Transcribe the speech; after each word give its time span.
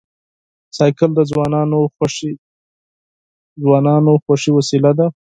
بایسکل 0.77 1.09
د 1.15 1.19
ځوانانو 4.01 4.11
خوښي 4.25 4.51
وسیله 4.57 4.91
ده. 4.99 5.07